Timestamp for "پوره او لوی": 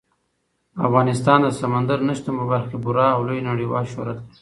2.83-3.41